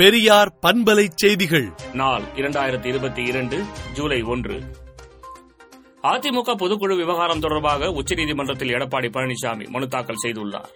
பெரியார் 0.00 0.58
பண்பலை 0.62 1.08
செய்திகள். 1.14 1.72
நாள் 1.92 2.22
இரண்டாயிரத்தி 2.36 2.86
இருபத்தி 2.86 3.22
இரண்டு 3.24 3.62
ஜூலை 3.92 4.22
ஒன்று. 4.22 4.60
அதிமுக 6.02 6.54
பொதுக்குழு 6.58 6.96
விவகாரம் 6.96 7.40
தொடர்பாக 7.40 7.86
உச்சநீதிமன்றத்தில் 7.86 8.72
எடப்பாடி 8.72 9.10
பழனிசாமி 9.10 9.68
மனு 9.68 9.88
தாக்கல் 9.88 10.16
செய்துள்ளார். 10.26 10.70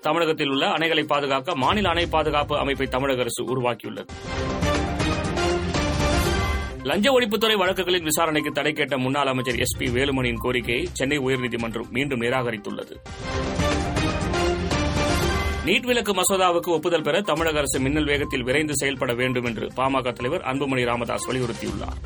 தமிழகத்தில் 0.00 0.48
உள்ள 0.48 0.66
அணைகளை 0.66 1.04
பாதுகாக்க 1.04 1.56
மாநில 1.56 1.88
அணை 1.88 2.06
பாதுகாப்பு 2.06 2.58
அமைப்பை 2.58 2.86
தமிழக 2.86 3.20
அரசு 3.20 3.44
உருவாக்கியுள்ளது. 3.44 4.08
லஞ்ச 6.82 7.10
ஒழிப்புத்துறை 7.18 7.56
வழக்குகளின் 7.56 8.04
விசாரணைக்கு 8.04 8.50
தடை 8.50 8.72
கேட்ட 8.72 8.98
முன்னாள் 8.98 9.26
அமைச்சர் 9.26 9.56
எஸ் 9.56 9.78
பி 9.78 9.86
வேலுமணியின் 9.86 10.38
கோரிக்கையை 10.38 10.88
சென்னை 10.92 11.18
உயர்நீதிமன்றம் 11.18 11.88
மீண்டும் 11.88 12.20
நிராகரித்துள்ளது. 12.20 12.96
நீட் 15.64 15.86
விலக்கு 15.86 16.14
மசோதாவுக்கு 16.14 16.68
ஒப்புதல் 16.68 17.02
பெற 17.02 17.20
தமிழக 17.20 17.58
அரசு 17.58 17.80
மின்னல் 17.80 18.04
வேகத்தில் 18.04 18.42
விரைந்து 18.42 18.76
செயல்பட 18.76 19.14
வேண்டும் 19.14 19.44
என்று 19.44 19.66
பாமக 19.76 20.12
தலைவர் 20.12 20.40
அன்புமணி 20.40 20.84
ராமதாஸ் 20.84 21.30
வலியுறுத்தியுள்ளார். 21.30 21.98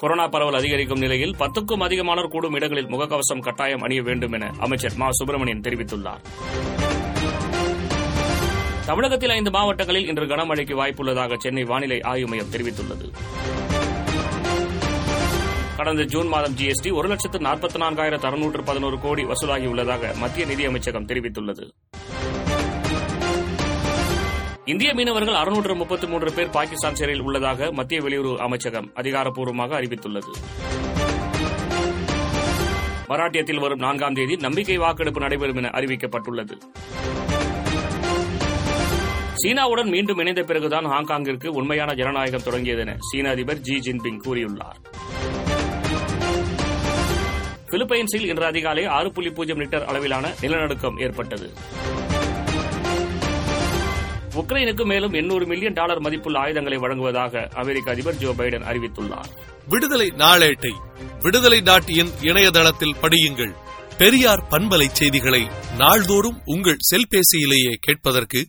கொரோனா 0.00 0.28
பரவல் 0.28 0.54
அதிகரிக்கும் 0.54 0.98
நிலையில் 0.98 1.34
பத்துக்கும் 1.38 1.82
அதிகமானோர் 1.82 2.28
கூடும் 2.28 2.54
இடங்களில் 2.54 2.86
முகக்கவசம் 2.86 3.40
கட்டாயம் 3.40 3.80
அணிய 3.80 4.02
வேண்டும் 4.02 4.32
என 4.32 4.50
அமைச்சர் 4.58 4.94
மா. 4.94 5.10
சுப்பிரமணியன் 5.10 5.60
தெரிவித்துள்ளார். 5.60 6.20
தமிழகத்தில் 8.86 9.30
ஐந்து 9.30 9.50
மாவட்டங்களில் 9.50 10.06
இன்று 10.06 10.24
கனமழைக்கு 10.24 10.76
வாய்ப்புள்ளதாக 10.84 11.36
சென்னை 11.36 11.64
வானிலை 11.64 12.00
ஆய்வு 12.00 12.28
மையம் 12.28 12.50
தெரிவித்துள்ளது. 12.50 13.12
கடந்த 15.80 16.04
ஜூன் 16.04 16.26
மாதம் 16.26 16.54
ஜிஎஸ்டி 16.56 16.90
ஒரு 16.92 17.08
லட்சத்து 17.08 17.38
நாற்பத்தி 17.38 17.78
நான்காயிரத்து 17.82 18.26
அறுநூற்று 18.28 18.62
பதினோரு 18.62 18.96
கோடி 19.00 19.22
வசூலாகியுள்ளதாக 19.24 20.10
மத்திய 20.16 20.46
நிதியமைச்சகம் 20.46 21.06
தெரிவித்துள்ளது. 21.10 21.64
இந்திய 24.64 24.94
மீனவர்கள் 24.94 25.34
அறுநூற்று 25.34 25.74
முப்பத்தி 25.74 26.06
மூன்று 26.06 26.32
பேர் 26.32 26.50
பாகிஸ்தான் 26.50 26.94
சிறையில் 26.94 27.22
உள்ளதாக 27.22 27.70
மத்திய 27.72 28.00
வெளியுறவு 28.00 28.36
அமைச்சகம் 28.36 28.90
அதிகாரப்பூர்வமாக 28.94 29.74
அறிவித்துள்ளது. 29.80 30.32
மராட்டியத்தில் 33.08 33.60
வரும் 33.60 33.78
நான்காம் 33.78 34.14
தேதி 34.14 34.36
நம்பிக்கை 34.36 34.76
வாக்கெடுப்பு 34.76 35.20
நடைபெறும் 35.20 35.56
என 35.56 35.70
அறிவிக்கப்பட்டுள்ளது. 35.74 36.56
சீனாவுடன் 39.42 39.88
மீண்டும் 39.88 40.18
இணைந்த 40.18 40.42
பிறகுதான் 40.42 40.86
ஹாங்காங்கிற்கு 40.86 41.46
உண்மையான 41.46 41.94
ஜனநாயகம் 41.94 42.46
தொடங்கியது 42.48 42.80
என 42.80 42.96
சீன 42.98 43.30
அதிபர் 43.30 43.60
ஜி 43.60 43.76
ஜின்பிங் 43.86 44.20
கூறியுள்ளார். 44.26 44.80
பிலிப்பைன்ஸில் 47.70 48.26
இன்று 48.26 48.44
அதிகாலை 48.44 48.84
ஆறு 48.84 49.12
புள்ளி 49.12 49.30
பூஜ்ஜியம் 49.30 49.60
லிட்டர் 49.60 49.84
அளவிலான 49.84 50.34
நிலநடுக்கம் 50.40 50.98
ஏற்பட்டது. 50.98 51.52
உக்ரைனுக்கு 54.34 54.84
மேலும் 54.84 55.12
எண்ணூறு 55.12 55.46
மில்லியன் 55.46 55.72
டாலர் 55.72 56.00
மதிப்புள்ள 56.00 56.38
ஆயுதங்களை 56.38 56.78
வழங்குவதாக 56.78 57.48
அமெரிக்க 57.54 57.90
அதிபர் 57.90 58.16
ஜோ 58.16 58.34
பைடன் 58.38 58.66
அறிவித்துள்ளார். 58.70 59.30
விடுதலை 59.68 60.12
நாளேட்டை 60.16 60.72
விடுதலை 61.20 61.60
நாட்டியின் 61.60 62.10
இணையதளத்தில் 62.20 62.96
படியுங்கள். 63.02 63.54
பெரியார் 63.98 64.44
பண்பலை 64.50 64.86
செய்திகளை 64.92 65.46
நாள்தோறும் 65.76 66.40
உங்கள் 66.44 66.76
செல்பேசியிலேயே 66.90 67.74
கேட்பதற்கு 67.80 68.48